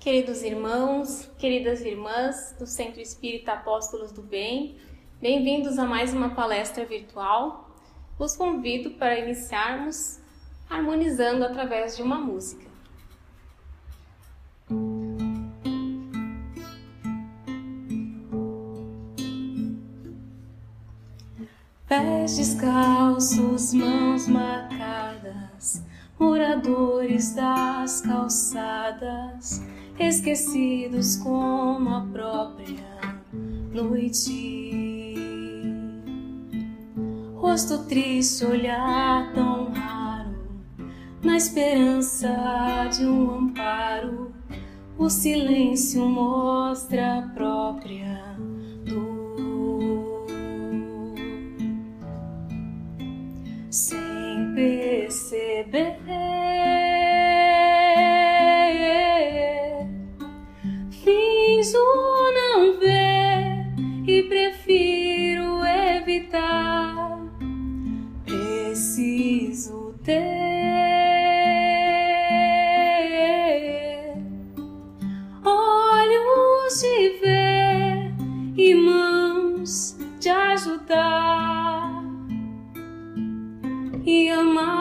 Queridos 0.00 0.44
irmãos, 0.44 1.28
queridas 1.38 1.80
irmãs 1.80 2.54
do 2.56 2.68
Centro 2.68 3.00
Espírita 3.00 3.54
Apóstolos 3.54 4.12
do 4.12 4.22
Bem, 4.22 4.76
bem-vindos 5.20 5.76
a 5.76 5.84
mais 5.84 6.14
uma 6.14 6.36
palestra 6.36 6.84
virtual. 6.84 7.76
Os 8.16 8.36
convido 8.36 8.90
para 8.90 9.18
iniciarmos 9.18 10.20
harmonizando 10.70 11.44
através 11.44 11.96
de 11.96 12.02
uma 12.02 12.16
música. 12.16 12.64
Pés 21.88 22.36
descalços, 22.36 23.74
mãos 23.74 24.28
marcadas, 24.28 25.82
moradores 26.16 27.34
das 27.34 28.00
calçadas, 28.00 29.60
esquecidos 30.00 31.16
como 31.16 31.88
a 31.90 32.00
própria 32.12 33.20
noite. 33.72 35.14
Rosto 37.34 37.84
triste, 37.86 38.44
olhar 38.44 39.32
tão 39.32 39.72
raro, 39.72 40.36
na 41.22 41.36
esperança 41.36 42.28
de 42.96 43.04
um 43.06 43.30
amparo, 43.30 44.32
o 44.98 45.08
silêncio 45.08 46.08
mostra 46.08 47.18
a 47.18 47.22
própria 47.28 48.38
sem 53.70 54.54
perceber. 54.54 55.98
Finjo 61.68 61.84
não 62.32 62.78
ver 62.78 63.66
e 64.06 64.22
prefiro 64.22 65.62
evitar. 65.66 67.20
Preciso 68.24 69.94
ter. 70.02 70.14
Olhos 75.44 76.80
de 76.80 77.18
ver 77.20 78.14
e 78.56 78.74
mãos 78.74 79.98
de 80.18 80.30
ajudar 80.30 82.02
e 84.06 84.30
amar 84.30 84.77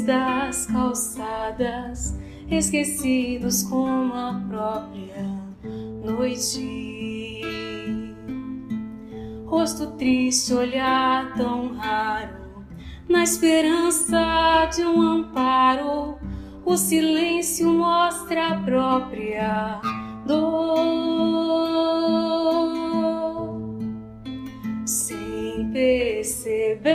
das 0.00 0.66
calçadas, 0.66 2.18
esquecidos 2.50 3.62
como 3.62 4.12
a 4.14 4.42
própria 4.48 5.24
noite. 6.04 7.42
Rosto 9.46 9.92
triste, 9.92 10.52
olhar 10.54 11.34
tão 11.34 11.74
raro 11.74 12.42
na 13.12 13.24
esperança 13.24 14.66
de 14.74 14.82
um 14.84 15.00
amparo, 15.02 16.16
o 16.64 16.76
silêncio 16.78 17.68
mostra 17.68 18.48
a 18.48 18.58
própria 18.62 19.80
dor. 20.26 21.02
Sem 24.86 25.70
perceber, 25.72 26.92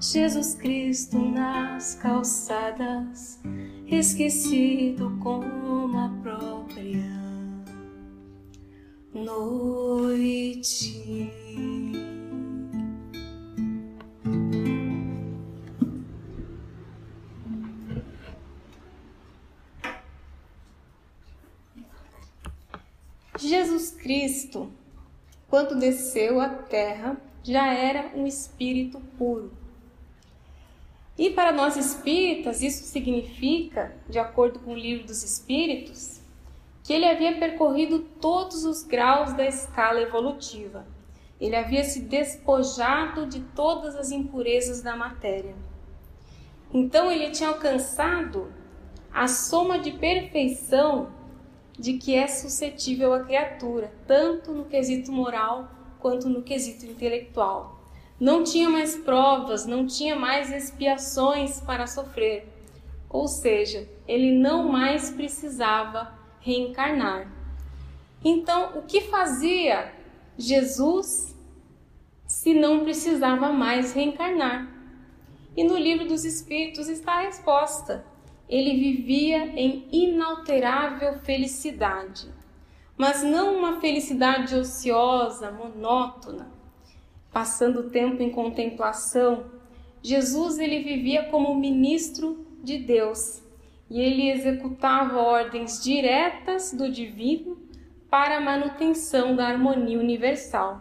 Jesus 0.00 0.54
Cristo 0.54 1.18
nas 1.18 1.94
calçadas, 1.94 3.40
esquecido 3.86 5.18
como 5.22 5.98
a 5.98 6.08
própria 6.22 7.14
noite. 9.14 10.94
Jesus 23.38 23.90
Cristo, 23.90 24.70
quando 25.48 25.78
desceu 25.78 26.40
à 26.40 26.48
terra, 26.48 27.16
já 27.44 27.72
era 27.72 28.10
um 28.16 28.26
espírito 28.26 28.98
puro. 29.18 29.52
E 31.16 31.30
para 31.30 31.52
nós 31.52 31.76
espíritas, 31.76 32.60
isso 32.60 32.84
significa, 32.84 33.94
de 34.08 34.18
acordo 34.18 34.58
com 34.58 34.72
o 34.72 34.76
livro 34.76 35.06
dos 35.06 35.22
Espíritos, 35.22 36.20
que 36.82 36.92
ele 36.92 37.06
havia 37.06 37.38
percorrido 37.38 38.00
todos 38.20 38.64
os 38.64 38.82
graus 38.82 39.32
da 39.34 39.46
escala 39.46 40.00
evolutiva. 40.00 40.84
Ele 41.40 41.54
havia 41.54 41.84
se 41.84 42.00
despojado 42.00 43.26
de 43.26 43.40
todas 43.54 43.94
as 43.94 44.10
impurezas 44.10 44.82
da 44.82 44.96
matéria. 44.96 45.54
Então 46.72 47.10
ele 47.10 47.30
tinha 47.30 47.50
alcançado 47.50 48.52
a 49.12 49.28
soma 49.28 49.78
de 49.78 49.92
perfeição 49.92 51.12
de 51.78 51.94
que 51.94 52.14
é 52.14 52.26
suscetível 52.26 53.12
a 53.12 53.20
criatura, 53.20 53.92
tanto 54.06 54.52
no 54.52 54.64
quesito 54.64 55.12
moral 55.12 55.68
quanto 56.04 56.28
no 56.28 56.42
quesito 56.42 56.84
intelectual. 56.84 57.80
Não 58.20 58.44
tinha 58.44 58.68
mais 58.68 58.94
provas, 58.94 59.64
não 59.64 59.86
tinha 59.86 60.14
mais 60.14 60.52
expiações 60.52 61.62
para 61.62 61.86
sofrer. 61.86 62.46
Ou 63.08 63.26
seja, 63.26 63.88
ele 64.06 64.30
não 64.30 64.68
mais 64.70 65.08
precisava 65.08 66.12
reencarnar. 66.40 67.32
Então, 68.22 68.76
o 68.76 68.82
que 68.82 69.00
fazia 69.00 69.94
Jesus 70.36 71.34
se 72.26 72.52
não 72.52 72.80
precisava 72.80 73.50
mais 73.50 73.94
reencarnar? 73.94 74.70
E 75.56 75.64
no 75.64 75.78
livro 75.78 76.06
dos 76.06 76.26
Espíritos 76.26 76.86
está 76.86 77.12
a 77.14 77.22
resposta. 77.22 78.04
Ele 78.46 78.78
vivia 78.78 79.58
em 79.58 79.88
inalterável 79.90 81.18
felicidade, 81.20 82.28
mas 82.96 83.22
não 83.22 83.56
uma 83.56 83.80
felicidade 83.80 84.54
ociosa, 84.54 85.50
monótona, 85.50 86.50
passando 87.32 87.90
tempo 87.90 88.22
em 88.22 88.30
contemplação. 88.30 89.46
Jesus 90.02 90.58
ele 90.58 90.84
vivia 90.84 91.24
como 91.24 91.54
ministro 91.54 92.46
de 92.62 92.78
Deus, 92.78 93.42
e 93.90 94.00
ele 94.00 94.30
executava 94.30 95.20
ordens 95.20 95.82
diretas 95.82 96.72
do 96.72 96.90
divino 96.90 97.58
para 98.08 98.38
a 98.38 98.40
manutenção 98.40 99.34
da 99.34 99.48
harmonia 99.48 99.98
universal. 99.98 100.80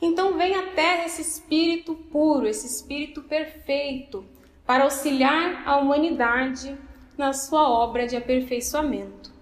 Então 0.00 0.38
vem 0.38 0.54
à 0.54 0.68
Terra 0.68 1.06
esse 1.06 1.22
espírito 1.22 1.94
puro, 1.94 2.46
esse 2.46 2.66
espírito 2.66 3.22
perfeito, 3.22 4.24
para 4.64 4.84
auxiliar 4.84 5.66
a 5.66 5.76
humanidade 5.76 6.76
na 7.16 7.32
sua 7.32 7.68
obra 7.68 8.06
de 8.06 8.16
aperfeiçoamento. 8.16 9.37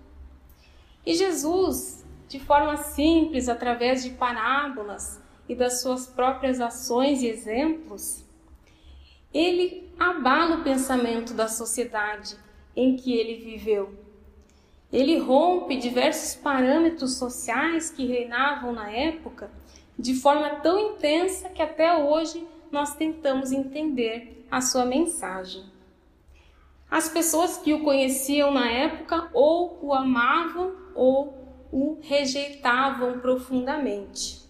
E 1.06 1.14
Jesus, 1.14 2.04
de 2.28 2.40
forma 2.40 2.76
simples, 2.76 3.48
através 3.48 4.02
de 4.02 4.10
parábolas 4.10 5.22
e 5.48 5.54
das 5.54 5.80
suas 5.80 6.08
próprias 6.08 6.60
ações 6.60 7.22
e 7.22 7.28
exemplos, 7.28 8.24
ele 9.32 9.88
abala 9.96 10.56
o 10.56 10.64
pensamento 10.64 11.32
da 11.32 11.46
sociedade 11.46 12.36
em 12.74 12.96
que 12.96 13.16
ele 13.16 13.44
viveu. 13.44 13.94
Ele 14.92 15.16
rompe 15.18 15.76
diversos 15.76 16.34
parâmetros 16.34 17.16
sociais 17.16 17.88
que 17.88 18.04
reinavam 18.04 18.72
na 18.72 18.90
época 18.90 19.50
de 19.96 20.14
forma 20.14 20.50
tão 20.56 20.94
intensa 20.94 21.48
que 21.50 21.62
até 21.62 21.96
hoje 21.96 22.46
nós 22.70 22.96
tentamos 22.96 23.52
entender 23.52 24.44
a 24.50 24.60
sua 24.60 24.84
mensagem. 24.84 25.64
As 26.90 27.08
pessoas 27.08 27.58
que 27.58 27.74
o 27.74 27.82
conheciam 27.82 28.50
na 28.50 28.70
época 28.70 29.28
ou 29.32 29.78
o 29.82 29.92
amavam 29.92 30.74
ou 30.94 31.68
o 31.72 31.98
rejeitavam 32.00 33.18
profundamente. 33.18 34.46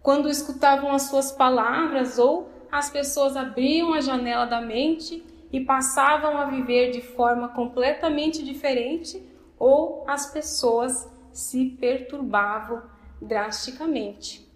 Quando 0.00 0.28
escutavam 0.28 0.92
as 0.92 1.02
suas 1.02 1.32
palavras 1.32 2.18
ou 2.18 2.48
as 2.70 2.88
pessoas 2.88 3.36
abriam 3.36 3.92
a 3.92 4.00
janela 4.00 4.46
da 4.46 4.60
mente 4.60 5.22
e 5.52 5.60
passavam 5.60 6.38
a 6.38 6.46
viver 6.46 6.90
de 6.90 7.02
forma 7.02 7.48
completamente 7.48 8.42
diferente, 8.42 9.22
ou 9.58 10.02
as 10.08 10.32
pessoas 10.32 11.08
se 11.30 11.76
perturbavam 11.78 12.82
drasticamente. 13.20 14.50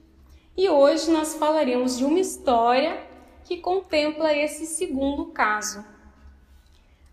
E 0.56 0.68
hoje 0.68 1.10
nós 1.10 1.34
falaremos 1.34 1.98
de 1.98 2.04
uma 2.04 2.18
história 2.18 2.98
que 3.44 3.58
contempla 3.58 4.34
esse 4.34 4.64
segundo 4.64 5.26
caso. 5.26 5.84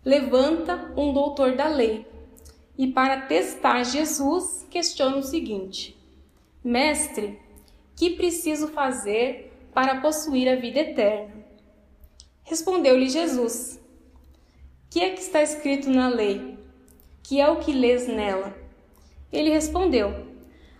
Levanta 0.04 0.92
um 0.96 1.12
doutor 1.12 1.56
da 1.56 1.66
lei 1.66 2.06
e, 2.76 2.88
para 2.88 3.22
testar 3.22 3.82
Jesus, 3.84 4.66
questiona 4.70 5.16
o 5.16 5.22
seguinte: 5.22 5.96
Mestre, 6.62 7.40
que 7.96 8.10
preciso 8.10 8.68
fazer 8.68 9.52
para 9.72 10.00
possuir 10.00 10.48
a 10.48 10.56
vida 10.56 10.80
eterna? 10.80 11.34
Respondeu-lhe 12.42 13.08
Jesus: 13.08 13.80
Que 14.90 15.00
é 15.00 15.10
que 15.10 15.20
está 15.20 15.42
escrito 15.42 15.88
na 15.88 16.08
lei? 16.08 16.58
Que 17.22 17.40
é 17.40 17.48
o 17.48 17.60
que 17.60 17.72
lês 17.72 18.06
nela? 18.06 18.54
Ele 19.32 19.48
respondeu: 19.48 20.26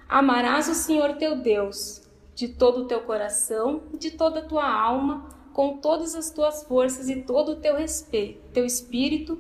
Amarás 0.06 0.69
o 0.69 0.75
Senhor 0.75 1.15
teu 1.17 1.37
Deus 1.37 2.03
de 2.35 2.49
todo 2.49 2.82
o 2.82 2.87
teu 2.87 3.00
coração, 3.00 3.85
de 3.99 4.11
toda 4.11 4.41
a 4.41 4.44
tua 4.44 4.69
alma, 4.69 5.29
com 5.55 5.79
todas 5.79 6.17
as 6.17 6.31
tuas 6.31 6.65
forças 6.65 7.09
e 7.09 7.23
todo 7.23 7.53
o 7.53 7.56
teu 7.56 7.77
respeito, 7.77 8.51
teu 8.53 8.67
espírito, 8.67 9.39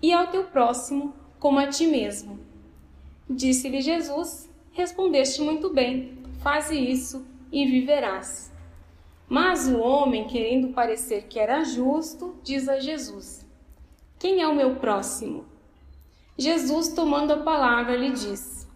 e 0.00 0.12
ao 0.12 0.26
teu 0.28 0.44
próximo 0.44 1.14
como 1.40 1.58
a 1.58 1.66
ti 1.66 1.86
mesmo. 1.86 2.38
Disse-lhe 3.28 3.80
Jesus: 3.80 4.48
Respondeste 4.70 5.40
muito 5.40 5.72
bem, 5.72 6.18
faze 6.42 6.78
isso 6.78 7.26
e 7.50 7.64
viverás. 7.64 8.52
Mas 9.28 9.66
o 9.66 9.78
homem, 9.78 10.26
querendo 10.26 10.74
parecer 10.74 11.24
que 11.24 11.38
era 11.38 11.64
justo, 11.64 12.36
diz 12.42 12.68
a 12.68 12.78
Jesus: 12.78 13.44
Quem 14.18 14.42
é 14.42 14.46
o 14.46 14.54
meu 14.54 14.76
próximo? 14.76 15.46
Jesus, 16.36 16.88
tomando 16.88 17.32
a 17.32 17.38
palavra, 17.38 17.96
lhe 17.96 18.10
diz: 18.10 18.68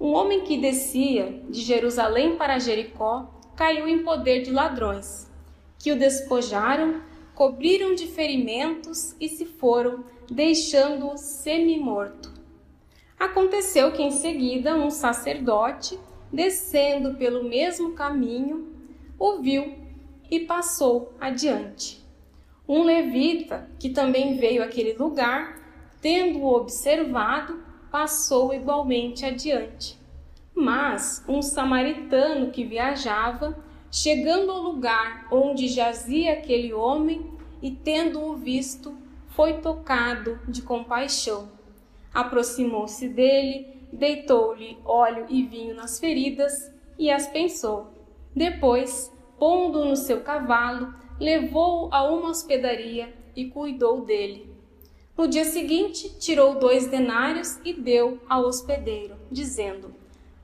Um 0.00 0.12
homem 0.12 0.44
que 0.44 0.56
descia 0.56 1.42
de 1.50 1.60
Jerusalém 1.60 2.36
para 2.36 2.60
Jericó 2.60 3.28
caiu 3.56 3.88
em 3.88 4.04
poder 4.04 4.42
de 4.42 4.52
ladrões, 4.52 5.31
que 5.82 5.90
o 5.90 5.98
despojaram, 5.98 7.02
cobriram 7.34 7.92
de 7.92 8.06
ferimentos 8.06 9.16
e 9.20 9.28
se 9.28 9.44
foram, 9.44 10.04
deixando-o 10.30 11.18
semi-morto. 11.18 12.32
Aconteceu 13.18 13.90
que 13.90 14.00
em 14.00 14.12
seguida 14.12 14.76
um 14.76 14.90
sacerdote, 14.90 15.98
descendo 16.32 17.14
pelo 17.14 17.42
mesmo 17.42 17.94
caminho, 17.94 18.72
o 19.18 19.38
viu 19.38 19.74
e 20.30 20.40
passou 20.40 21.12
adiante. 21.20 22.00
Um 22.68 22.84
levita, 22.84 23.68
que 23.80 23.90
também 23.90 24.36
veio 24.36 24.62
àquele 24.62 24.92
lugar, 24.92 25.60
tendo-o 26.00 26.46
observado, 26.46 27.60
passou 27.90 28.54
igualmente 28.54 29.26
adiante. 29.26 29.98
Mas 30.54 31.24
um 31.26 31.42
samaritano 31.42 32.52
que 32.52 32.62
viajava, 32.62 33.58
chegando 33.92 34.50
ao 34.50 34.62
lugar 34.62 35.28
onde 35.30 35.68
jazia 35.68 36.32
aquele 36.32 36.72
homem 36.72 37.30
e 37.60 37.70
tendo-o 37.70 38.34
visto, 38.34 38.96
foi 39.28 39.60
tocado 39.60 40.40
de 40.48 40.62
compaixão. 40.62 41.50
Aproximou-se 42.12 43.06
dele, 43.06 43.66
deitou-lhe 43.92 44.78
óleo 44.82 45.26
e 45.28 45.42
vinho 45.42 45.74
nas 45.74 46.00
feridas 46.00 46.72
e 46.98 47.10
as 47.10 47.26
pensou. 47.26 47.88
Depois, 48.34 49.12
pondo 49.38 49.84
no 49.84 49.96
seu 49.96 50.22
cavalo, 50.22 50.94
levou-o 51.20 51.92
a 51.92 52.02
uma 52.10 52.30
hospedaria 52.30 53.14
e 53.36 53.44
cuidou 53.44 54.04
dele. 54.06 54.50
No 55.16 55.28
dia 55.28 55.44
seguinte, 55.44 56.18
tirou 56.18 56.58
dois 56.58 56.86
denários 56.86 57.60
e 57.62 57.74
deu 57.74 58.18
ao 58.26 58.46
hospedeiro, 58.46 59.16
dizendo: 59.30 59.94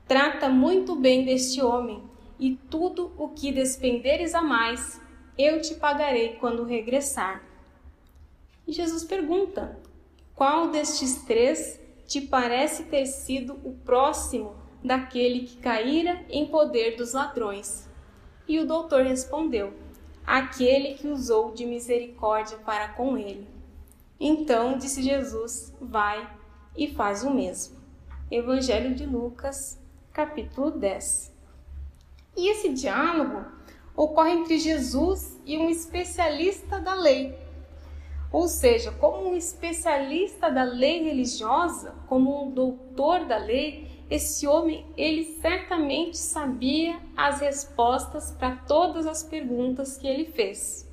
Trata 0.07 0.47
muito 0.49 0.95
bem 0.95 1.25
deste 1.25 1.61
homem, 1.61 2.08
e 2.39 2.55
tudo 2.69 3.11
o 3.17 3.29
que 3.29 3.51
despenderes 3.51 4.33
a 4.33 4.41
mais, 4.41 5.01
eu 5.37 5.61
te 5.61 5.75
pagarei 5.75 6.35
quando 6.35 6.63
regressar. 6.63 7.43
E 8.65 8.71
Jesus 8.71 9.03
pergunta: 9.03 9.77
Qual 10.33 10.69
destes 10.69 11.23
três 11.23 11.79
te 12.07 12.21
parece 12.21 12.83
ter 12.83 13.05
sido 13.05 13.59
o 13.63 13.73
próximo 13.83 14.55
daquele 14.83 15.41
que 15.41 15.57
caíra 15.57 16.23
em 16.29 16.45
poder 16.47 16.95
dos 16.95 17.13
ladrões? 17.13 17.89
E 18.47 18.59
o 18.59 18.65
doutor 18.65 19.03
respondeu: 19.03 19.73
Aquele 20.25 20.93
que 20.93 21.07
usou 21.07 21.51
de 21.51 21.65
misericórdia 21.65 22.57
para 22.59 22.89
com 22.89 23.17
ele. 23.17 23.47
Então 24.19 24.77
disse 24.77 25.01
Jesus: 25.01 25.73
Vai 25.81 26.29
e 26.77 26.87
faz 26.93 27.23
o 27.23 27.31
mesmo. 27.31 27.77
Evangelho 28.31 28.93
de 28.93 29.05
Lucas, 29.05 29.81
capítulo 30.13 30.69
10. 30.71 31.28
E 32.35 32.49
esse 32.51 32.69
diálogo 32.69 33.45
ocorre 33.95 34.31
entre 34.31 34.57
Jesus 34.57 35.39
e 35.45 35.57
um 35.57 35.69
especialista 35.69 36.79
da 36.79 36.93
lei. 36.93 37.37
Ou 38.31 38.47
seja, 38.47 38.91
como 38.91 39.29
um 39.29 39.35
especialista 39.35 40.49
da 40.51 40.63
lei 40.63 41.03
religiosa, 41.03 41.95
como 42.07 42.43
um 42.45 42.51
doutor 42.51 43.25
da 43.25 43.37
lei, 43.37 43.89
esse 44.09 44.47
homem, 44.47 44.85
ele 44.95 45.37
certamente 45.41 46.17
sabia 46.17 46.99
as 47.15 47.41
respostas 47.41 48.31
para 48.31 48.55
todas 48.55 49.05
as 49.05 49.23
perguntas 49.23 49.97
que 49.97 50.07
ele 50.07 50.25
fez. 50.25 50.87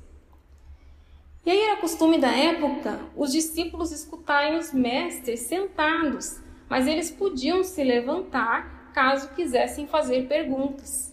E 1.45 1.49
aí 1.49 1.61
era 1.61 1.79
costume 1.79 2.17
da 2.17 2.35
época 2.35 2.99
os 3.15 3.31
discípulos 3.31 3.91
escutarem 3.91 4.57
os 4.57 4.73
mestres 4.73 5.41
sentados, 5.41 6.41
mas 6.67 6.85
eles 6.85 7.09
podiam 7.09 7.63
se 7.63 7.83
levantar 7.83 8.91
caso 8.93 9.29
quisessem 9.29 9.87
fazer 9.87 10.27
perguntas, 10.27 11.06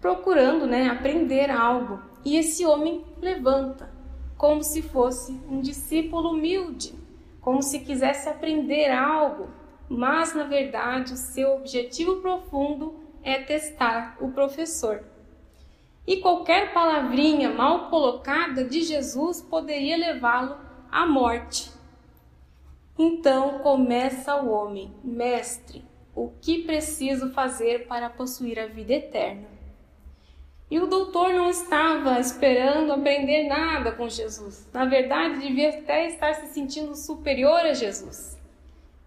procurando 0.00 0.66
né, 0.66 0.88
aprender 0.88 1.50
algo. 1.50 2.00
E 2.24 2.36
esse 2.36 2.64
homem 2.64 3.04
levanta, 3.20 3.90
como 4.36 4.62
se 4.62 4.82
fosse 4.82 5.32
um 5.50 5.60
discípulo 5.60 6.30
humilde, 6.30 6.94
como 7.40 7.62
se 7.62 7.80
quisesse 7.80 8.28
aprender 8.28 8.90
algo, 8.90 9.48
mas 9.88 10.34
na 10.34 10.44
verdade 10.44 11.14
o 11.14 11.16
seu 11.16 11.56
objetivo 11.56 12.16
profundo 12.16 12.94
é 13.22 13.38
testar 13.38 14.16
o 14.20 14.30
professor. 14.30 15.02
E 16.06 16.18
qualquer 16.18 16.72
palavrinha 16.72 17.50
mal 17.50 17.90
colocada 17.90 18.64
de 18.64 18.82
Jesus 18.82 19.42
poderia 19.42 19.96
levá-lo 19.96 20.56
à 20.90 21.06
morte. 21.06 21.70
Então 22.98 23.58
começa 23.58 24.34
o 24.36 24.50
homem, 24.50 24.92
mestre, 25.04 25.84
o 26.14 26.30
que 26.40 26.64
preciso 26.64 27.30
fazer 27.30 27.86
para 27.86 28.10
possuir 28.10 28.58
a 28.58 28.66
vida 28.66 28.94
eterna? 28.94 29.57
E 30.70 30.78
o 30.78 30.86
doutor 30.86 31.32
não 31.32 31.48
estava 31.48 32.20
esperando 32.20 32.92
aprender 32.92 33.48
nada 33.48 33.92
com 33.92 34.08
Jesus. 34.08 34.68
Na 34.72 34.84
verdade, 34.84 35.40
devia 35.40 35.70
até 35.70 36.08
estar 36.08 36.34
se 36.34 36.48
sentindo 36.48 36.94
superior 36.94 37.60
a 37.60 37.72
Jesus. 37.72 38.36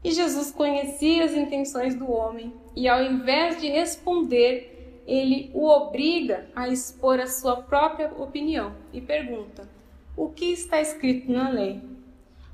E 0.03 0.11
Jesus 0.11 0.51
conhecia 0.51 1.23
as 1.23 1.33
intenções 1.33 1.93
do 1.93 2.11
homem 2.11 2.51
e, 2.75 2.87
ao 2.87 3.03
invés 3.03 3.61
de 3.61 3.67
responder, 3.67 5.03
ele 5.05 5.51
o 5.53 5.67
obriga 5.67 6.47
a 6.55 6.67
expor 6.67 7.19
a 7.19 7.27
sua 7.27 7.57
própria 7.57 8.11
opinião 8.17 8.73
e 8.91 8.99
pergunta: 8.99 9.69
O 10.17 10.29
que 10.29 10.51
está 10.51 10.81
escrito 10.81 11.31
na 11.31 11.49
lei? 11.49 11.79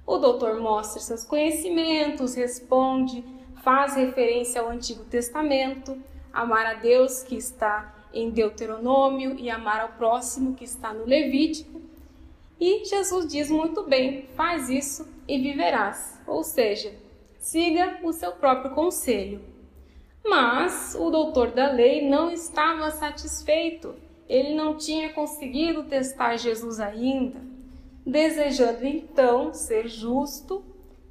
O 0.06 0.18
doutor 0.18 0.60
mostra 0.60 1.02
seus 1.02 1.24
conhecimentos, 1.24 2.36
responde, 2.36 3.24
faz 3.64 3.96
referência 3.96 4.62
ao 4.62 4.70
Antigo 4.70 5.06
Testamento, 5.06 5.98
amar 6.34 6.66
a 6.66 6.74
Deus 6.74 7.24
que 7.24 7.36
está 7.36 7.94
em 8.14 8.30
Deuteronômio 8.30 9.36
e 9.38 9.50
amar 9.50 9.82
ao 9.82 9.90
próximo 9.90 10.56
que 10.56 10.64
está 10.64 10.94
no 10.94 11.06
Levítico. 11.06 11.82
E 12.60 12.86
Jesus 12.86 13.28
diz 13.28 13.50
muito 13.50 13.84
bem: 13.84 14.28
faz 14.36 14.70
isso 14.70 15.08
e 15.28 15.38
viverás. 15.38 16.20
Ou 16.26 16.44
seja, 16.44 16.94
siga 17.40 18.00
o 18.04 18.12
seu 18.12 18.32
próprio 18.32 18.74
conselho. 18.74 19.42
Mas 20.26 20.96
o 21.00 21.10
doutor 21.10 21.52
da 21.52 21.72
lei 21.72 22.08
não 22.08 22.30
estava 22.30 22.92
satisfeito, 22.92 23.96
ele 24.28 24.54
não 24.54 24.76
tinha 24.76 25.14
conseguido 25.14 25.84
testar 25.84 26.36
Jesus 26.36 26.80
ainda. 26.80 27.40
Desejando 28.06 28.86
então 28.86 29.54
ser 29.54 29.88
justo, 29.88 30.64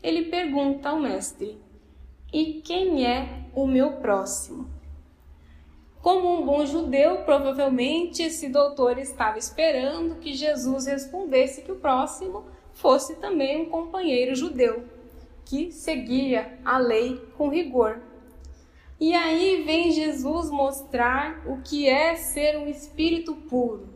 ele 0.03 0.27
pergunta 0.27 0.91
ao 0.91 0.99
mestre: 0.99 1.59
E 2.33 2.61
quem 2.63 3.07
é 3.07 3.45
o 3.55 3.67
meu 3.67 3.93
próximo? 3.93 4.76
Como 6.07 6.39
um 6.39 6.47
bom 6.47 6.65
judeu, 6.65 7.23
provavelmente 7.25 8.23
esse 8.23 8.49
doutor 8.49 8.97
estava 8.97 9.39
esperando 9.39 10.21
que 10.21 10.35
Jesus 10.35 10.87
respondesse 10.87 11.63
que 11.63 11.73
o 11.73 11.81
próximo 11.81 12.45
fosse 12.75 13.17
também 13.17 13.63
um 13.63 13.69
companheiro 13.69 14.33
judeu, 14.33 14.85
que 15.45 15.73
seguia 15.73 16.61
a 16.65 16.79
lei 16.79 17.21
com 17.37 17.49
rigor. 17.49 18.01
E 19.01 19.15
aí 19.15 19.65
vem 19.65 19.91
Jesus 19.91 20.49
mostrar 20.49 21.43
o 21.45 21.61
que 21.61 21.89
é 21.89 22.15
ser 22.15 22.57
um 22.57 22.69
espírito 22.69 23.35
puro, 23.35 23.89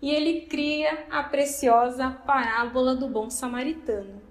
e 0.00 0.08
ele 0.08 0.42
cria 0.42 1.06
a 1.10 1.24
preciosa 1.24 2.10
parábola 2.10 2.94
do 2.94 3.08
bom 3.08 3.28
samaritano. 3.28 4.22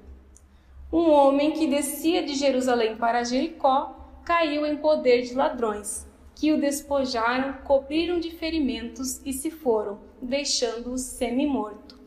Um 0.89 1.09
homem 1.09 1.51
que 1.51 1.67
descia 1.67 2.23
de 2.23 2.33
Jerusalém 2.33 2.95
para 2.95 3.25
Jericó 3.25 3.93
caiu 4.23 4.65
em 4.65 4.77
poder 4.77 5.23
de 5.23 5.33
ladrões 5.33 6.14
que 6.45 6.53
o 6.53 6.61
despojaram, 6.61 7.53
cobriram 7.63 8.19
de 8.19 8.29
ferimentos 8.29 9.19
e 9.25 9.33
se 9.33 9.49
foram, 9.49 9.97
deixando-o 10.21 10.95
semi-morto. 10.95 11.97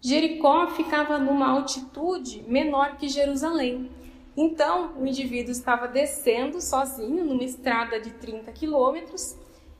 Jericó 0.00 0.68
ficava 0.68 1.18
numa 1.18 1.50
altitude 1.50 2.42
menor 2.48 2.96
que 2.96 3.10
Jerusalém. 3.10 3.90
Então, 4.34 4.94
o 4.96 5.06
indivíduo 5.06 5.52
estava 5.52 5.86
descendo 5.86 6.62
sozinho 6.62 7.22
numa 7.26 7.44
estrada 7.44 8.00
de 8.00 8.10
30 8.12 8.50
quilômetros 8.52 9.36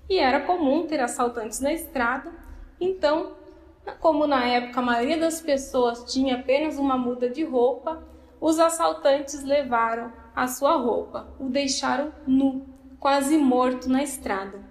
e 0.07 0.18
era 0.18 0.40
comum 0.40 0.87
ter 0.87 1.00
assaltantes 1.00 1.61
na 1.61 1.73
estrada. 1.73 2.30
Então, 2.78 3.33
como 4.00 4.26
na 4.26 4.45
época 4.45 4.80
a 4.80 4.83
maioria 4.83 5.16
das 5.16 5.40
pessoas 5.40 6.12
tinha 6.12 6.40
apenas 6.40 6.76
uma 6.76 6.99
muda 6.99 7.30
de 7.30 7.42
roupa, 7.42 8.07
os 8.38 8.59
assaltantes 8.59 9.42
levaram 9.45 10.12
a 10.37 10.47
sua 10.47 10.76
roupa, 10.76 11.26
o 11.40 11.45
deixaram 11.49 12.12
nu 12.26 12.67
quase 12.99 13.37
morto 13.37 13.88
na 13.88 14.02
estrada. 14.02 14.62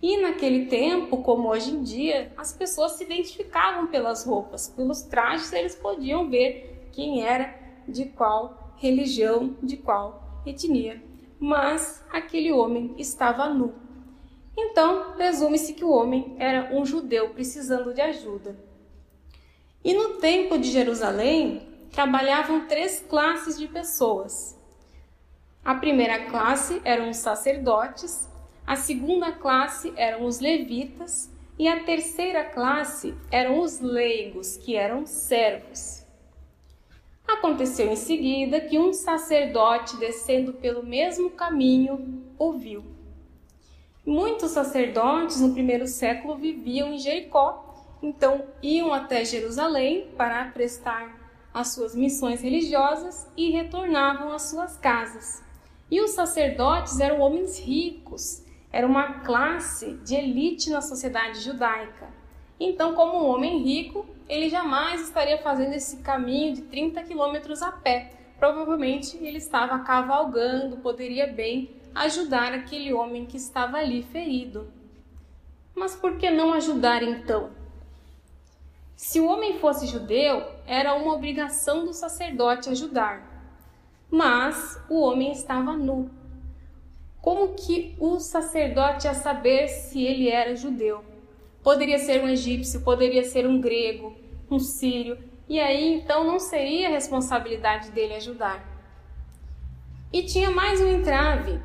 E 0.00 0.20
naquele 0.20 0.66
tempo, 0.66 1.18
como 1.18 1.48
hoje 1.48 1.70
em 1.70 1.82
dia, 1.82 2.32
as 2.36 2.52
pessoas 2.52 2.92
se 2.92 3.04
identificavam 3.04 3.86
pelas 3.86 4.24
roupas, 4.24 4.68
pelos 4.68 5.02
trajes, 5.02 5.52
eles 5.52 5.76
podiam 5.76 6.28
ver 6.28 6.88
quem 6.92 7.24
era 7.24 7.54
de 7.86 8.06
qual 8.06 8.74
religião, 8.76 9.56
de 9.62 9.76
qual 9.76 10.42
etnia. 10.44 11.00
Mas 11.38 12.04
aquele 12.10 12.52
homem 12.52 12.94
estava 12.98 13.48
nu. 13.48 13.74
Então, 14.56 15.12
presume-se 15.14 15.72
que 15.72 15.84
o 15.84 15.90
homem 15.90 16.34
era 16.38 16.74
um 16.74 16.84
judeu 16.84 17.30
precisando 17.30 17.94
de 17.94 18.00
ajuda. 18.00 18.56
E 19.84 19.94
no 19.94 20.14
tempo 20.14 20.58
de 20.58 20.70
Jerusalém, 20.70 21.62
trabalhavam 21.90 22.66
três 22.66 23.00
classes 23.00 23.58
de 23.58 23.68
pessoas: 23.68 24.58
a 25.64 25.76
primeira 25.76 26.26
classe 26.26 26.82
eram 26.84 27.10
os 27.10 27.18
sacerdotes, 27.18 28.28
a 28.66 28.74
segunda 28.74 29.30
classe 29.30 29.92
eram 29.96 30.24
os 30.24 30.40
levitas 30.40 31.30
e 31.56 31.68
a 31.68 31.84
terceira 31.84 32.44
classe 32.44 33.14
eram 33.30 33.60
os 33.60 33.78
leigos, 33.78 34.56
que 34.56 34.74
eram 34.74 35.06
servos. 35.06 36.04
Aconteceu 37.26 37.92
em 37.92 37.96
seguida 37.96 38.60
que 38.60 38.76
um 38.76 38.92
sacerdote 38.92 39.96
descendo 39.98 40.52
pelo 40.54 40.82
mesmo 40.82 41.30
caminho 41.30 42.24
ouviu. 42.36 42.84
Muitos 44.04 44.50
sacerdotes 44.50 45.40
no 45.40 45.52
primeiro 45.52 45.86
século 45.86 46.34
viviam 46.34 46.92
em 46.92 46.98
Jericó, 46.98 47.98
então 48.02 48.46
iam 48.60 48.92
até 48.92 49.24
Jerusalém 49.24 50.08
para 50.16 50.44
prestar 50.46 51.16
as 51.54 51.68
suas 51.72 51.94
missões 51.94 52.40
religiosas 52.40 53.28
e 53.36 53.50
retornavam 53.50 54.32
às 54.32 54.42
suas 54.42 54.76
casas. 54.76 55.51
E 55.92 56.00
os 56.00 56.12
sacerdotes 56.12 57.00
eram 57.00 57.20
homens 57.20 57.58
ricos, 57.58 58.42
era 58.72 58.86
uma 58.86 59.20
classe 59.20 59.92
de 59.98 60.14
elite 60.14 60.70
na 60.70 60.80
sociedade 60.80 61.40
judaica. 61.40 62.08
Então, 62.58 62.94
como 62.94 63.18
um 63.18 63.28
homem 63.28 63.58
rico, 63.62 64.06
ele 64.26 64.48
jamais 64.48 65.02
estaria 65.02 65.36
fazendo 65.36 65.74
esse 65.74 65.98
caminho 65.98 66.54
de 66.54 66.62
30 66.62 67.02
quilômetros 67.02 67.60
a 67.60 67.70
pé. 67.70 68.10
Provavelmente 68.38 69.18
ele 69.18 69.36
estava 69.36 69.80
cavalgando, 69.80 70.78
poderia 70.78 71.26
bem 71.26 71.68
ajudar 71.94 72.54
aquele 72.54 72.94
homem 72.94 73.26
que 73.26 73.36
estava 73.36 73.76
ali 73.76 74.02
ferido. 74.02 74.72
Mas 75.74 75.94
por 75.94 76.16
que 76.16 76.30
não 76.30 76.54
ajudar 76.54 77.02
então? 77.02 77.50
Se 78.96 79.20
o 79.20 79.26
homem 79.26 79.58
fosse 79.58 79.86
judeu, 79.86 80.42
era 80.66 80.94
uma 80.94 81.12
obrigação 81.12 81.84
do 81.84 81.92
sacerdote 81.92 82.70
ajudar 82.70 83.31
mas 84.12 84.78
o 84.90 85.00
homem 85.00 85.32
estava 85.32 85.72
nu. 85.72 86.10
Como 87.22 87.54
que 87.54 87.96
o 87.98 88.20
sacerdote 88.20 89.06
ia 89.06 89.14
saber 89.14 89.68
se 89.68 90.04
ele 90.04 90.28
era 90.28 90.54
judeu? 90.54 91.02
Poderia 91.62 91.98
ser 91.98 92.22
um 92.22 92.28
egípcio, 92.28 92.82
poderia 92.82 93.24
ser 93.24 93.46
um 93.46 93.58
grego, 93.58 94.14
um 94.50 94.58
sírio, 94.58 95.16
e 95.48 95.58
aí 95.58 95.94
então 95.94 96.24
não 96.24 96.38
seria 96.38 96.90
responsabilidade 96.90 97.90
dele 97.90 98.14
ajudar. 98.16 98.62
E 100.12 100.22
tinha 100.24 100.50
mais 100.50 100.78
um 100.78 100.88
entrave: 100.88 101.58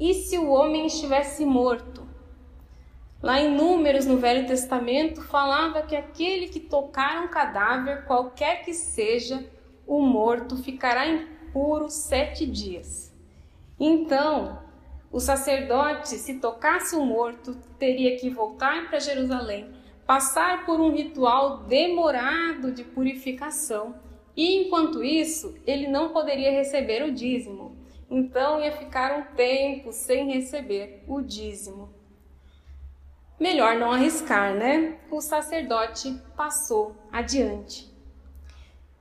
e 0.00 0.14
se 0.14 0.38
o 0.38 0.48
homem 0.48 0.86
estivesse 0.86 1.44
morto? 1.44 2.02
Lá 3.20 3.40
em 3.40 3.54
Números, 3.54 4.06
no 4.06 4.16
Velho 4.16 4.46
Testamento, 4.46 5.20
falava 5.22 5.82
que 5.82 5.96
aquele 5.96 6.48
que 6.48 6.60
tocar 6.60 7.22
um 7.22 7.28
cadáver, 7.28 8.04
qualquer 8.06 8.64
que 8.64 8.72
seja, 8.72 9.44
o 9.86 10.00
morto 10.00 10.56
ficará 10.56 11.06
impuro 11.54 11.88
sete 11.88 12.44
dias. 12.44 13.14
Então, 13.78 14.58
o 15.12 15.20
sacerdote, 15.20 16.16
se 16.16 16.40
tocasse 16.40 16.96
o 16.96 17.06
morto, 17.06 17.56
teria 17.78 18.16
que 18.18 18.28
voltar 18.28 18.88
para 18.88 18.98
Jerusalém, 18.98 19.72
passar 20.04 20.66
por 20.66 20.80
um 20.80 20.90
ritual 20.90 21.58
demorado 21.58 22.72
de 22.72 22.82
purificação, 22.82 23.94
e 24.36 24.64
enquanto 24.64 25.04
isso, 25.04 25.54
ele 25.64 25.86
não 25.86 26.08
poderia 26.08 26.50
receber 26.50 27.04
o 27.04 27.12
dízimo. 27.12 27.76
Então 28.10 28.60
ia 28.60 28.72
ficar 28.72 29.16
um 29.16 29.36
tempo 29.36 29.92
sem 29.92 30.32
receber 30.32 31.04
o 31.06 31.20
dízimo. 31.20 31.88
Melhor 33.38 33.76
não 33.76 33.92
arriscar, 33.92 34.54
né? 34.54 34.98
O 35.08 35.20
sacerdote 35.20 36.20
passou 36.36 36.96
adiante. 37.12 37.93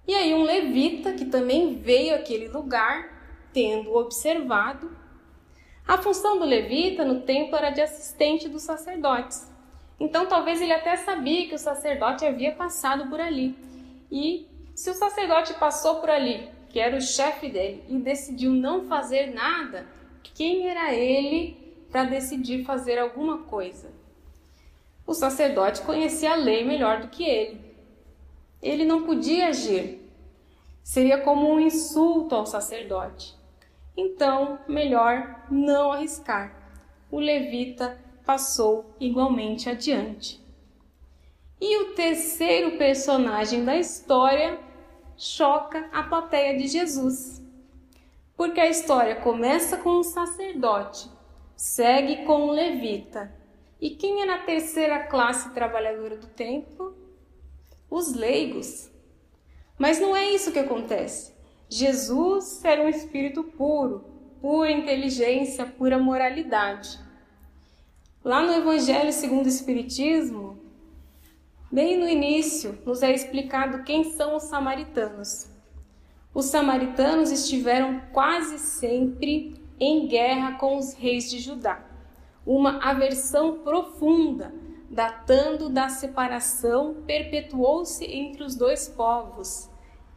E 0.07 0.13
aí 0.13 0.33
um 0.33 0.43
levita 0.43 1.13
que 1.13 1.25
também 1.25 1.75
veio 1.75 2.15
àquele 2.15 2.49
lugar, 2.49 3.47
tendo 3.53 3.95
observado, 3.95 4.91
a 5.87 5.97
função 5.97 6.39
do 6.39 6.45
levita 6.45 7.05
no 7.05 7.21
templo 7.21 7.55
era 7.55 7.69
de 7.69 7.81
assistente 7.81 8.49
dos 8.49 8.63
sacerdotes. 8.63 9.49
Então 9.99 10.25
talvez 10.25 10.61
ele 10.61 10.73
até 10.73 10.97
sabia 10.97 11.47
que 11.47 11.55
o 11.55 11.59
sacerdote 11.59 12.25
havia 12.25 12.53
passado 12.53 13.09
por 13.09 13.21
ali. 13.21 13.55
E 14.11 14.47
se 14.75 14.89
o 14.89 14.93
sacerdote 14.93 15.53
passou 15.53 16.01
por 16.01 16.09
ali, 16.09 16.49
que 16.69 16.79
era 16.79 16.97
o 16.97 17.01
chefe 17.01 17.49
dele, 17.49 17.83
e 17.87 17.97
decidiu 17.97 18.51
não 18.51 18.85
fazer 18.85 19.33
nada, 19.33 19.85
quem 20.33 20.67
era 20.67 20.93
ele 20.93 21.75
para 21.91 22.05
decidir 22.05 22.65
fazer 22.65 22.97
alguma 22.97 23.43
coisa? 23.43 23.91
O 25.05 25.13
sacerdote 25.13 25.81
conhecia 25.81 26.31
a 26.31 26.35
lei 26.35 26.65
melhor 26.65 27.01
do 27.01 27.09
que 27.09 27.23
ele 27.23 27.72
ele 28.63 28.85
não 28.85 29.03
podia 29.03 29.47
agir. 29.47 29.99
Seria 30.81 31.19
como 31.19 31.51
um 31.51 31.59
insulto 31.59 32.33
ao 32.33 32.45
sacerdote. 32.45 33.35
Então, 33.95 34.57
melhor 34.67 35.43
não 35.51 35.91
arriscar. 35.91 36.55
O 37.11 37.19
levita 37.19 37.99
passou 38.25 38.95
igualmente 38.99 39.69
adiante. 39.69 40.41
E 41.59 41.77
o 41.83 41.93
terceiro 41.93 42.77
personagem 42.77 43.63
da 43.63 43.77
história 43.77 44.59
choca 45.15 45.89
a 45.93 46.03
plateia 46.03 46.57
de 46.57 46.67
Jesus. 46.67 47.41
Porque 48.35 48.59
a 48.59 48.69
história 48.69 49.15
começa 49.17 49.77
com 49.77 49.99
um 49.99 50.03
sacerdote, 50.03 51.09
segue 51.55 52.25
com 52.25 52.47
um 52.47 52.51
levita. 52.51 53.31
E 53.79 53.91
quem 53.91 54.21
é 54.21 54.25
na 54.25 54.39
terceira 54.39 54.99
classe 55.03 55.53
trabalhadora 55.53 56.17
do 56.17 56.27
templo? 56.27 57.02
Os 57.93 58.13
leigos. 58.13 58.89
Mas 59.77 59.99
não 59.99 60.15
é 60.17 60.31
isso 60.31 60.51
que 60.51 60.57
acontece. 60.57 61.31
Jesus 61.69 62.65
era 62.65 62.81
um 62.81 62.89
espírito 62.89 63.43
puro, 63.43 64.03
pura 64.41 64.71
inteligência, 64.71 65.65
pura 65.65 65.99
moralidade. 65.99 66.99
Lá 68.23 68.41
no 68.41 68.51
Evangelho 68.51 69.13
segundo 69.13 69.45
o 69.45 69.49
Espiritismo, 69.49 70.57
bem 71.71 71.95
no 71.97 72.09
início, 72.09 72.79
nos 72.83 73.03
é 73.03 73.13
explicado 73.13 73.83
quem 73.83 74.03
são 74.03 74.37
os 74.37 74.43
samaritanos. 74.43 75.47
Os 76.33 76.45
samaritanos 76.45 77.31
estiveram 77.31 78.01
quase 78.11 78.57
sempre 78.57 79.61
em 79.79 80.07
guerra 80.07 80.53
com 80.53 80.77
os 80.77 80.93
reis 80.93 81.29
de 81.29 81.37
Judá, 81.37 81.85
uma 82.43 82.83
aversão 82.83 83.59
profunda 83.59 84.62
datando 84.93 85.69
da 85.69 85.89
separação, 85.89 86.97
perpetuou-se 87.07 88.05
entre 88.05 88.43
os 88.43 88.55
dois 88.55 88.87
povos, 88.87 89.67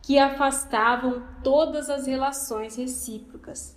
que 0.03 0.19
afastavam 0.19 1.27
todas 1.43 1.89
as 1.89 2.07
relações 2.07 2.77
recíprocas. 2.77 3.75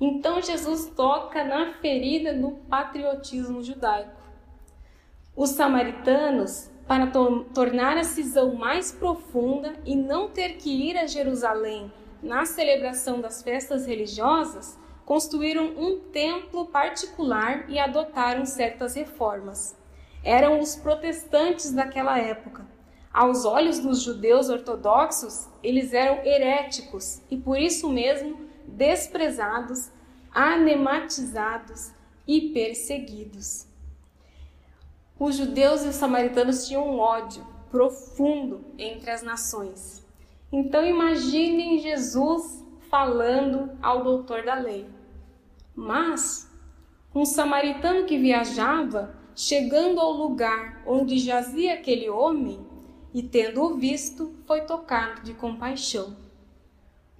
Então 0.00 0.40
Jesus 0.40 0.86
toca 0.96 1.44
na 1.44 1.74
ferida 1.74 2.32
do 2.32 2.52
patriotismo 2.68 3.62
judaico. 3.62 4.22
Os 5.36 5.50
samaritanos, 5.50 6.70
para 6.86 7.08
to 7.08 7.44
tornar 7.52 7.98
a 7.98 8.04
cisão 8.04 8.54
mais 8.54 8.90
profunda 8.90 9.74
e 9.84 9.94
não 9.94 10.30
ter 10.30 10.56
que 10.56 10.70
ir 10.70 10.96
a 10.96 11.06
Jerusalém 11.06 11.92
na 12.22 12.46
celebração 12.46 13.20
das 13.20 13.42
festas 13.42 13.84
religiosas, 13.86 14.78
construíram 15.04 15.66
um 15.76 16.00
templo 16.10 16.66
particular 16.66 17.66
e 17.68 17.78
adotaram 17.78 18.46
certas 18.46 18.94
reformas. 18.94 19.77
Eram 20.22 20.60
os 20.60 20.76
protestantes 20.76 21.72
daquela 21.72 22.18
época. 22.18 22.66
Aos 23.12 23.44
olhos 23.44 23.78
dos 23.78 24.02
judeus 24.02 24.48
ortodoxos, 24.48 25.48
eles 25.62 25.92
eram 25.92 26.24
heréticos 26.24 27.20
e 27.30 27.36
por 27.36 27.58
isso 27.58 27.88
mesmo 27.88 28.38
desprezados, 28.66 29.90
anematizados 30.32 31.92
e 32.26 32.50
perseguidos. 32.50 33.66
Os 35.18 35.36
judeus 35.36 35.82
e 35.84 35.88
os 35.88 35.96
samaritanos 35.96 36.68
tinham 36.68 36.86
um 36.86 36.98
ódio 36.98 37.44
profundo 37.70 38.64
entre 38.78 39.10
as 39.10 39.22
nações. 39.22 40.06
Então 40.52 40.86
imaginem 40.86 41.80
Jesus 41.80 42.64
falando 42.88 43.70
ao 43.82 44.04
doutor 44.04 44.44
da 44.44 44.54
lei. 44.54 44.86
Mas 45.74 46.50
um 47.14 47.24
samaritano 47.24 48.04
que 48.04 48.18
viajava, 48.18 49.17
chegando 49.38 50.00
ao 50.00 50.10
lugar 50.10 50.82
onde 50.84 51.16
jazia 51.16 51.74
aquele 51.74 52.10
homem, 52.10 52.58
e 53.14 53.22
tendo-o 53.22 53.76
visto, 53.76 54.34
foi 54.44 54.62
tocado 54.62 55.22
de 55.22 55.32
compaixão. 55.32 56.16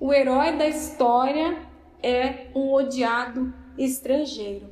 O 0.00 0.12
herói 0.12 0.56
da 0.56 0.66
história 0.66 1.62
é 2.02 2.48
um 2.56 2.72
odiado 2.72 3.54
estrangeiro. 3.78 4.66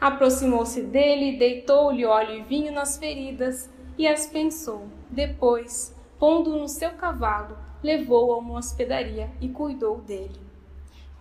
Aproximou-se 0.00 0.80
dele, 0.80 1.36
deitou-lhe 1.36 2.06
óleo 2.06 2.38
e 2.38 2.42
vinho 2.42 2.72
nas 2.72 2.96
feridas 2.96 3.70
e 3.98 4.08
as 4.08 4.26
pensou. 4.26 4.88
Depois, 5.10 5.94
pondo 6.18 6.56
no 6.56 6.66
seu 6.66 6.92
cavalo, 6.92 7.58
levou-o 7.82 8.32
a 8.32 8.38
uma 8.38 8.58
hospedaria 8.58 9.30
e 9.38 9.50
cuidou 9.50 10.00
dele. 10.00 10.40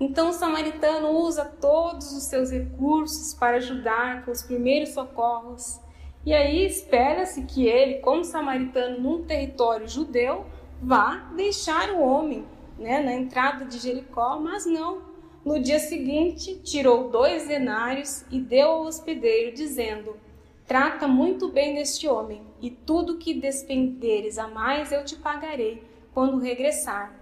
Então 0.02 0.30
o 0.30 0.34
samaritano 0.34 1.12
usa 1.12 1.46
todos 1.46 2.12
os 2.12 2.24
seus 2.24 2.50
recursos 2.50 3.36
para 3.36 3.58
ajudar 3.58 4.26
com 4.26 4.32
os 4.32 4.42
primeiros 4.42 4.90
socorros. 4.90 5.80
E 6.26 6.34
aí 6.34 6.66
espera-se 6.66 7.44
que 7.44 7.68
ele, 7.68 8.00
como 8.00 8.26
samaritano 8.26 9.00
num 9.00 9.24
território 9.24 9.88
judeu, 9.88 10.44
vá 10.82 11.32
deixar 11.36 11.92
o 11.92 12.02
homem 12.02 12.44
né, 12.80 13.00
na 13.04 13.14
entrada 13.14 13.64
de 13.64 13.78
Jericó, 13.78 14.40
mas 14.40 14.66
não. 14.66 15.04
No 15.46 15.60
dia 15.60 15.78
seguinte, 15.78 16.60
tirou 16.64 17.12
dois 17.12 17.48
denários 17.48 18.26
e 18.32 18.40
deu 18.40 18.70
ao 18.70 18.86
hospedeiro, 18.86 19.54
dizendo: 19.54 20.18
Trata 20.66 21.08
muito 21.08 21.48
bem 21.50 21.76
deste 21.76 22.08
homem, 22.08 22.42
e 22.60 22.72
tudo 22.72 23.20
que 23.20 23.36
despenderes 23.36 24.40
a 24.40 24.48
mais 24.48 24.92
eu 24.92 25.06
te 25.06 25.16
pagarei 25.16 25.84
quando 26.12 26.40
regressar. 26.40 27.16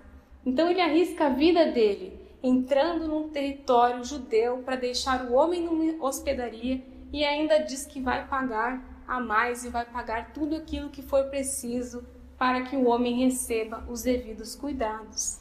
Então 0.46 0.70
ele 0.70 0.80
arrisca 0.80 1.26
a 1.26 1.30
vida 1.30 1.66
dele, 1.72 2.29
entrando 2.42 3.08
num 3.08 3.30
território 3.30 4.04
judeu 4.04 4.60
para 4.60 4.76
deixar 4.76 5.26
o 5.26 5.34
homem 5.34 5.62
numa 5.64 6.06
hospedaria 6.06 6.82
e 7.12 7.24
ainda 7.26 7.60
diz 7.60 7.86
que 7.86 8.00
vai 8.00 8.28
pagar 8.28 9.04
a 9.08 9.20
mais 9.20 9.66
e 9.66 9.70
vai 9.70 9.86
pagar 9.86 10.32
tudo 10.32 10.56
aquilo 10.56 10.90
que 10.90 11.02
for 11.02 11.26
preciso 11.26 12.06
para 12.38 12.62
que 12.62 12.76
o 12.76 12.88
homem 12.88 13.26
receba 13.26 13.84
os 13.90 14.04
devidos 14.04 14.56
cuidados. 14.56 15.40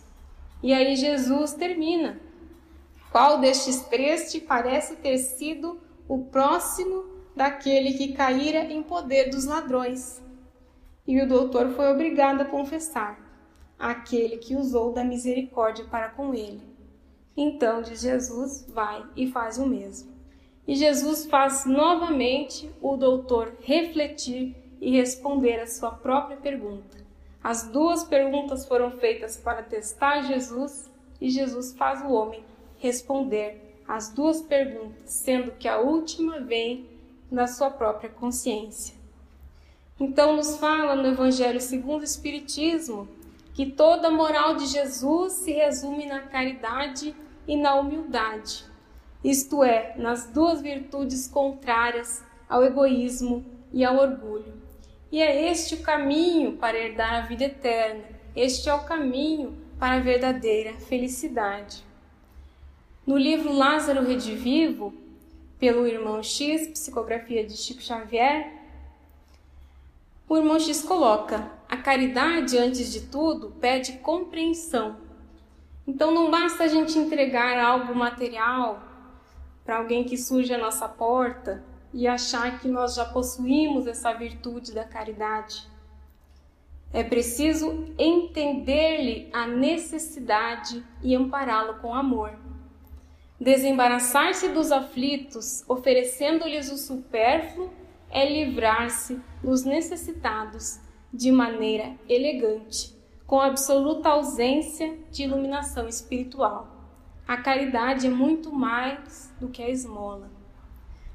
E 0.62 0.72
aí 0.72 0.96
Jesus 0.96 1.52
termina. 1.52 2.18
Qual 3.12 3.40
destes 3.40 3.82
três 3.82 4.32
te 4.32 4.40
parece 4.40 4.96
ter 4.96 5.18
sido 5.18 5.80
o 6.08 6.24
próximo 6.24 7.04
daquele 7.36 7.92
que 7.92 8.12
caíra 8.12 8.64
em 8.64 8.82
poder 8.82 9.30
dos 9.30 9.44
ladrões? 9.44 10.20
E 11.06 11.22
o 11.22 11.28
doutor 11.28 11.70
foi 11.70 11.88
obrigado 11.88 12.40
a 12.40 12.44
confessar: 12.44 13.18
aquele 13.78 14.36
que 14.38 14.56
usou 14.56 14.92
da 14.92 15.04
misericórdia 15.04 15.84
para 15.84 16.08
com 16.08 16.34
ele. 16.34 16.67
Então 17.36 17.82
diz 17.82 18.00
Jesus: 18.00 18.66
vai 18.68 19.04
e 19.16 19.30
faz 19.30 19.58
o 19.58 19.66
mesmo. 19.66 20.10
E 20.66 20.74
Jesus 20.74 21.26
faz 21.26 21.64
novamente 21.64 22.70
o 22.80 22.96
doutor 22.96 23.56
refletir 23.62 24.54
e 24.80 24.90
responder 24.90 25.60
a 25.60 25.66
sua 25.66 25.90
própria 25.90 26.36
pergunta. 26.36 26.98
As 27.42 27.68
duas 27.68 28.04
perguntas 28.04 28.66
foram 28.66 28.90
feitas 28.90 29.36
para 29.36 29.62
testar 29.62 30.22
Jesus 30.22 30.90
e 31.20 31.30
Jesus 31.30 31.72
faz 31.72 32.02
o 32.02 32.12
homem 32.12 32.42
responder 32.78 33.82
as 33.86 34.10
duas 34.10 34.40
perguntas, 34.40 35.10
sendo 35.10 35.52
que 35.52 35.68
a 35.68 35.78
última 35.78 36.40
vem 36.40 36.86
da 37.30 37.46
sua 37.46 37.70
própria 37.70 38.08
consciência. 38.08 38.94
Então 39.98 40.36
nos 40.36 40.56
fala 40.58 40.94
no 40.94 41.08
Evangelho 41.08 41.60
segundo 41.60 42.02
o 42.02 42.04
Espiritismo 42.04 43.08
que 43.58 43.66
toda 43.66 44.06
a 44.06 44.10
moral 44.12 44.54
de 44.54 44.66
Jesus 44.66 45.32
se 45.32 45.50
resume 45.50 46.06
na 46.06 46.20
caridade 46.20 47.12
e 47.44 47.56
na 47.56 47.74
humildade, 47.74 48.64
isto 49.24 49.64
é, 49.64 49.96
nas 49.96 50.28
duas 50.30 50.60
virtudes 50.60 51.26
contrárias 51.26 52.22
ao 52.48 52.62
egoísmo 52.62 53.44
e 53.72 53.84
ao 53.84 53.96
orgulho. 53.96 54.54
E 55.10 55.20
é 55.20 55.50
este 55.50 55.74
o 55.74 55.82
caminho 55.82 56.52
para 56.52 56.78
herdar 56.78 57.14
a 57.14 57.20
vida 57.22 57.46
eterna, 57.46 58.04
este 58.36 58.68
é 58.68 58.74
o 58.74 58.84
caminho 58.84 59.58
para 59.76 59.96
a 59.96 60.00
verdadeira 60.00 60.74
felicidade. 60.74 61.82
No 63.04 63.18
livro 63.18 63.52
Lázaro 63.52 64.06
Redivivo, 64.06 64.94
pelo 65.58 65.84
irmão 65.84 66.22
X, 66.22 66.68
psicografia 66.68 67.44
de 67.44 67.56
Chico 67.56 67.82
Xavier, 67.82 68.52
o 70.28 70.36
irmão 70.36 70.60
X 70.60 70.80
coloca: 70.80 71.57
a 71.68 71.76
caridade, 71.76 72.56
antes 72.56 72.90
de 72.90 73.02
tudo, 73.02 73.50
pede 73.60 73.98
compreensão. 73.98 74.96
Então 75.86 76.12
não 76.12 76.30
basta 76.30 76.64
a 76.64 76.66
gente 76.66 76.98
entregar 76.98 77.58
algo 77.58 77.94
material 77.94 78.82
para 79.64 79.76
alguém 79.76 80.02
que 80.02 80.16
surge 80.16 80.52
à 80.54 80.56
nossa 80.56 80.88
porta 80.88 81.62
e 81.92 82.08
achar 82.08 82.58
que 82.58 82.68
nós 82.68 82.94
já 82.94 83.04
possuímos 83.04 83.86
essa 83.86 84.14
virtude 84.14 84.72
da 84.72 84.84
caridade. 84.84 85.68
É 86.90 87.04
preciso 87.04 87.94
entender-lhe 87.98 89.28
a 89.30 89.46
necessidade 89.46 90.82
e 91.02 91.14
ampará-lo 91.14 91.80
com 91.80 91.94
amor. 91.94 92.32
Desembaraçar-se 93.38 94.48
dos 94.48 94.72
aflitos, 94.72 95.64
oferecendo-lhes 95.68 96.72
o 96.72 96.78
supérfluo, 96.78 97.70
é 98.10 98.26
livrar-se 98.26 99.20
dos 99.42 99.64
necessitados 99.64 100.80
de 101.12 101.30
maneira 101.32 101.94
elegante, 102.08 102.94
com 103.26 103.40
absoluta 103.40 104.10
ausência 104.10 104.98
de 105.10 105.24
iluminação 105.24 105.88
espiritual. 105.88 106.68
A 107.26 107.36
caridade 107.36 108.06
é 108.06 108.10
muito 108.10 108.52
mais 108.52 109.34
do 109.38 109.48
que 109.48 109.62
a 109.62 109.68
esmola. 109.68 110.30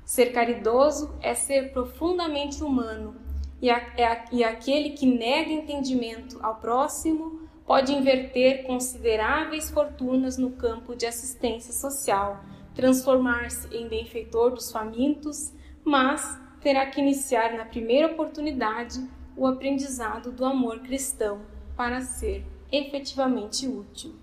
Ser 0.06 0.28
caridoso 0.32 1.16
é 1.22 1.34
ser 1.34 1.72
profundamente 1.72 2.64
humano, 2.64 3.16
e, 3.62 3.70
a, 3.70 3.78
é, 3.98 4.26
e 4.32 4.44
aquele 4.44 4.90
que 4.90 5.06
nega 5.06 5.50
entendimento 5.50 6.38
ao 6.42 6.56
próximo 6.56 7.48
pode 7.66 7.94
inverter 7.94 8.64
consideráveis 8.64 9.70
fortunas 9.70 10.38
no 10.38 10.52
campo 10.52 10.96
de 10.96 11.06
assistência 11.06 11.72
social, 11.72 12.44
transformar-se 12.76 13.74
em 13.74 13.88
benfeitor 13.88 14.52
dos 14.52 14.70
famintos, 14.70 15.54
mas 15.84 16.38
terá 16.60 16.86
que 16.88 17.00
iniciar 17.00 17.54
na 17.54 17.64
primeira 17.64 18.08
oportunidade 18.12 19.02
o 19.36 19.48
aprendizado 19.48 20.32
do 20.32 20.46
amor 20.46 20.80
cristão 20.80 21.42
para 21.76 22.02
ser 22.02 22.46
efetivamente 22.72 23.68
útil. 23.68 24.16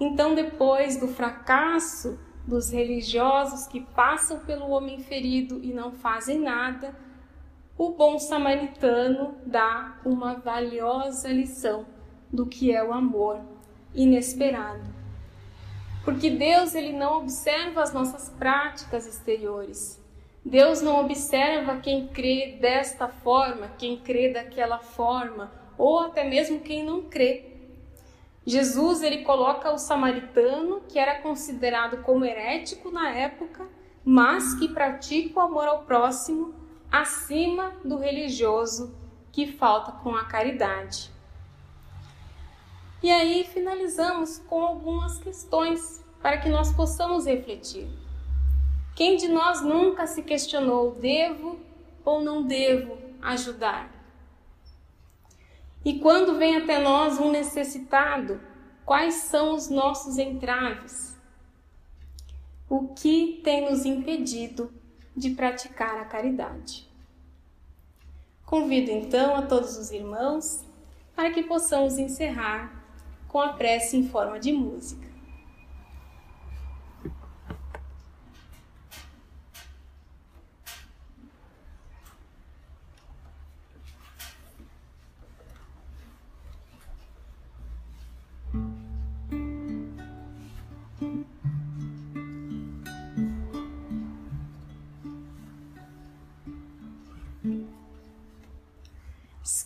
Então, 0.00 0.34
depois 0.34 0.96
do 0.96 1.08
fracasso 1.08 2.18
dos 2.46 2.70
religiosos 2.70 3.66
que 3.66 3.80
passam 3.80 4.38
pelo 4.40 4.70
homem 4.70 5.00
ferido 5.00 5.60
e 5.62 5.72
não 5.72 5.92
fazem 5.92 6.38
nada, 6.38 6.94
o 7.76 7.90
bom 7.90 8.18
samaritano 8.18 9.36
dá 9.44 10.00
uma 10.04 10.34
valiosa 10.34 11.28
lição 11.28 11.86
do 12.32 12.46
que 12.46 12.72
é 12.72 12.82
o 12.82 12.92
amor 12.92 13.40
inesperado. 13.94 14.82
Porque 16.04 16.30
Deus 16.30 16.74
ele 16.74 16.92
não 16.92 17.18
observa 17.18 17.82
as 17.82 17.92
nossas 17.92 18.30
práticas 18.30 19.06
exteriores. 19.06 20.00
Deus 20.44 20.80
não 20.80 21.00
observa 21.00 21.76
quem 21.76 22.08
crê 22.08 22.58
desta 22.60 23.08
forma, 23.08 23.68
quem 23.78 23.98
crê 23.98 24.32
daquela 24.32 24.78
forma, 24.78 25.52
ou 25.76 26.00
até 26.00 26.24
mesmo 26.24 26.60
quem 26.60 26.84
não 26.84 27.02
crê. 27.02 27.44
Jesus 28.46 29.02
ele 29.02 29.24
coloca 29.24 29.70
o 29.70 29.78
samaritano, 29.78 30.80
que 30.88 30.98
era 30.98 31.20
considerado 31.20 32.02
como 32.02 32.24
herético 32.24 32.90
na 32.90 33.10
época, 33.10 33.68
mas 34.04 34.54
que 34.54 34.68
pratica 34.68 35.38
o 35.38 35.42
amor 35.42 35.68
ao 35.68 35.82
próximo 35.82 36.54
acima 36.90 37.72
do 37.84 37.98
religioso 37.98 38.96
que 39.30 39.46
falta 39.46 39.92
com 39.92 40.14
a 40.16 40.24
caridade. 40.24 41.10
E 43.02 43.10
aí 43.10 43.44
finalizamos 43.44 44.38
com 44.48 44.64
algumas 44.64 45.18
questões 45.18 46.02
para 46.20 46.38
que 46.38 46.48
nós 46.48 46.72
possamos 46.72 47.26
refletir. 47.26 47.88
Quem 48.98 49.16
de 49.16 49.28
nós 49.28 49.62
nunca 49.62 50.08
se 50.08 50.24
questionou: 50.24 50.90
devo 50.90 51.60
ou 52.04 52.20
não 52.20 52.42
devo 52.42 52.98
ajudar? 53.22 53.88
E 55.84 56.00
quando 56.00 56.36
vem 56.36 56.56
até 56.56 56.80
nós 56.80 57.16
um 57.16 57.30
necessitado, 57.30 58.40
quais 58.84 59.14
são 59.14 59.54
os 59.54 59.70
nossos 59.70 60.18
entraves? 60.18 61.16
O 62.68 62.88
que 62.88 63.40
tem 63.44 63.70
nos 63.70 63.84
impedido 63.86 64.68
de 65.16 65.30
praticar 65.30 66.00
a 66.00 66.04
caridade? 66.04 66.84
Convido 68.44 68.90
então 68.90 69.36
a 69.36 69.42
todos 69.42 69.78
os 69.78 69.92
irmãos 69.92 70.64
para 71.14 71.30
que 71.30 71.44
possamos 71.44 71.98
encerrar 71.98 72.84
com 73.28 73.38
a 73.40 73.52
prece 73.52 73.96
em 73.96 74.08
forma 74.08 74.40
de 74.40 74.52
música. 74.52 75.07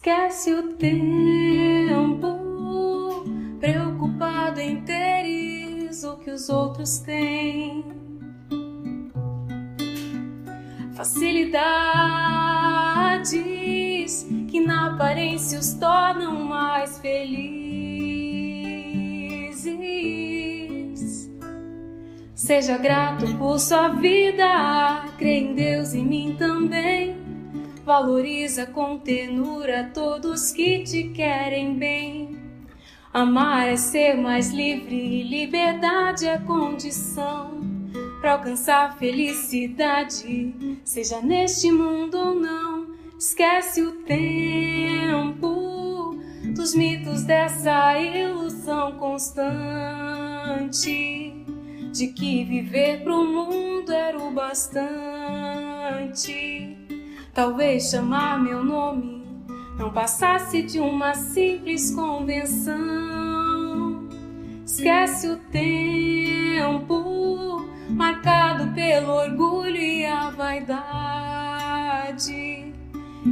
Esquece 0.04 0.52
o 0.52 0.72
tempo, 0.72 2.26
preocupado 3.60 4.60
em 4.60 4.80
teres 4.80 6.02
o 6.02 6.16
que 6.16 6.28
os 6.28 6.48
outros 6.48 6.98
têm. 6.98 7.84
Facilidades 10.96 11.46
que 14.50 14.58
na 14.58 14.94
aparência 14.94 15.60
os 15.60 15.74
tornam 15.74 16.46
mais 16.46 16.98
felizes. 16.98 17.62
Seja 22.34 22.76
grato 22.76 23.38
por 23.38 23.60
sua 23.60 23.90
vida, 23.90 25.04
crê 25.16 25.38
em 25.38 25.54
Deus 25.54 25.94
e 25.94 26.02
mim 26.02 26.34
também 26.36 27.21
Valoriza 27.84 28.66
com 28.66 28.98
ternura 28.98 29.90
todos 29.92 30.52
que 30.52 30.84
te 30.84 31.08
querem 31.08 31.76
bem. 31.76 32.38
Amar 33.12 33.68
é 33.68 33.76
ser 33.76 34.14
mais 34.14 34.50
livre 34.50 34.94
e 34.94 35.22
liberdade 35.24 36.26
é 36.26 36.38
condição 36.38 37.60
para 38.20 38.34
alcançar 38.34 38.96
felicidade, 38.98 40.54
seja 40.84 41.20
neste 41.20 41.72
mundo 41.72 42.16
ou 42.16 42.34
não. 42.36 42.86
Esquece 43.18 43.82
o 43.82 43.92
tempo 44.04 45.52
dos 46.54 46.74
mitos 46.74 47.24
dessa 47.24 47.98
ilusão 47.98 48.92
constante 48.92 49.72
de 51.92 52.06
que 52.08 52.44
viver 52.44 53.02
pro 53.02 53.24
mundo 53.24 53.90
era 53.92 54.18
o 54.18 54.30
bastante. 54.30 54.82
Talvez 57.34 57.90
chamar 57.90 58.38
meu 58.38 58.62
nome 58.62 59.24
não 59.78 59.90
passasse 59.90 60.60
de 60.62 60.78
uma 60.78 61.14
simples 61.14 61.90
convenção. 61.94 62.76
Esquece 64.66 65.28
o 65.28 65.36
tempo 65.50 67.02
marcado 67.88 68.74
pelo 68.74 69.12
orgulho 69.12 69.78
e 69.78 70.04
a 70.04 70.28
vaidade. 70.28 71.54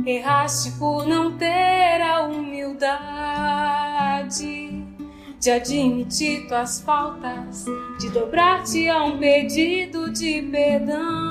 Erraste 0.07 0.71
por 0.79 1.07
não 1.07 1.37
ter 1.37 2.01
a 2.01 2.23
humildade 2.23 2.81
de 5.39 5.51
admitir 5.51 6.49
tuas 6.49 6.81
faltas, 6.81 7.67
de 7.99 8.09
dobrar-te 8.11 8.89
a 8.89 9.05
um 9.05 9.19
pedido 9.19 10.11
de 10.11 10.41
perdão. 10.43 11.30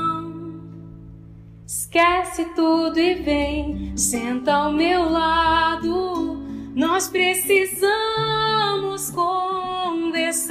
Esquece 1.72 2.46
tudo 2.56 3.00
e 3.00 3.14
vem, 3.14 3.96
senta 3.96 4.56
ao 4.56 4.72
meu 4.72 5.08
lado. 5.08 6.36
Nós 6.74 7.08
precisamos 7.10 7.92
conversar. 9.12 10.50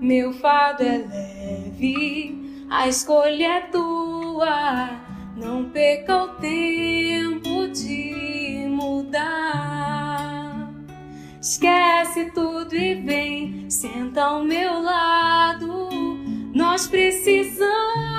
Meu 0.00 0.32
fado 0.34 0.84
é 0.84 0.98
leve, 0.98 2.64
a 2.70 2.86
escolha 2.86 3.54
é 3.54 3.62
tua. 3.62 4.90
Não 5.36 5.68
perca 5.70 6.22
o 6.22 6.28
tempo 6.36 7.66
de 7.66 8.64
mudar. 8.70 9.92
Esquece 11.42 12.30
tudo 12.30 12.76
e 12.76 12.94
vem, 12.94 13.68
senta 13.68 14.22
ao 14.22 14.44
meu 14.44 14.80
lado. 14.80 15.88
Nós 16.54 16.86
precisamos 16.86 18.17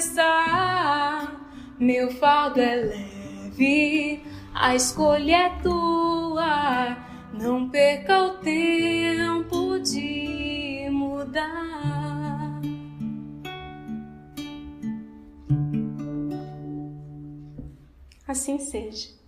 conversar. 0.00 1.36
Meu 1.78 2.10
fardo 2.10 2.60
é 2.60 2.76
leve, 2.76 4.22
a 4.54 4.74
escolha 4.74 5.36
é 5.36 5.50
tua. 5.62 6.96
Não 7.32 7.70
perca 7.70 8.24
o 8.24 8.30
tempo 8.38 9.78
de 9.80 10.88
mudar. 10.90 12.60
Assim 18.26 18.58
seja. 18.58 19.19